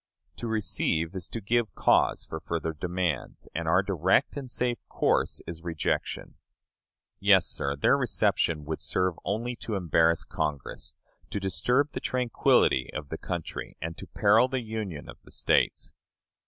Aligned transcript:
To 0.37 0.47
receive 0.47 1.15
is 1.15 1.29
to 1.29 1.39
give 1.39 1.75
cause 1.75 2.25
for 2.25 2.39
further 2.39 2.73
demands, 2.73 3.47
and 3.53 3.67
our 3.67 3.83
direct 3.83 4.35
and 4.35 4.49
safe 4.49 4.79
course 4.89 5.43
is 5.45 5.61
rejection. 5.61 6.37
Yes, 7.19 7.45
sir, 7.45 7.75
their 7.75 7.95
reception 7.95 8.65
would 8.65 8.81
serve 8.81 9.13
only 9.23 9.55
to 9.57 9.75
embarrass 9.75 10.23
Congress, 10.23 10.95
to 11.29 11.39
disturb 11.39 11.91
the 11.91 11.99
tranquillity 11.99 12.89
of 12.91 13.09
the 13.09 13.17
country, 13.19 13.77
and 13.79 13.95
to 13.99 14.07
peril 14.07 14.47
the 14.47 14.61
Union 14.61 15.07
of 15.07 15.21
the 15.21 15.29
States. 15.29 15.91